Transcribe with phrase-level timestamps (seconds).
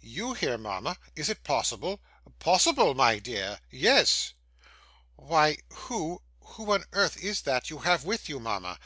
[0.00, 0.96] 'YOU here, mama!
[1.14, 2.00] Is it possible!'
[2.38, 3.60] 'Possible, my dear?
[3.70, 4.32] Yes.'
[5.16, 8.78] 'Why who who on earth is that you have with you, mama?